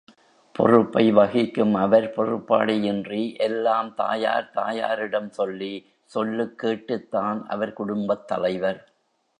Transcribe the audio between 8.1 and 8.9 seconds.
தலைவர்!